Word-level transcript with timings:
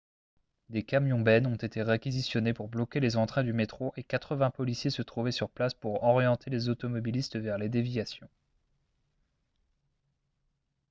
des 0.71 0.81
camions-bennes 0.81 1.45
ont 1.45 1.53
été 1.57 1.83
réquisitionnés 1.83 2.55
pour 2.55 2.69
bloquer 2.69 2.99
les 2.99 3.17
entrées 3.17 3.43
du 3.43 3.53
métro 3.53 3.93
et 3.97 4.03
80 4.03 4.49
policiers 4.49 4.89
se 4.89 5.03
trouvaient 5.03 5.31
sur 5.31 5.47
place 5.47 5.75
pour 5.75 6.01
orienter 6.01 6.49
les 6.49 6.69
automobilistes 6.69 7.37
vers 7.37 7.59
les 7.59 7.69
déviations 7.69 8.27